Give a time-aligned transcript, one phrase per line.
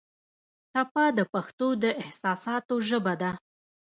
[0.73, 3.31] ټپه د پښتو د احساساتو ژبه ده.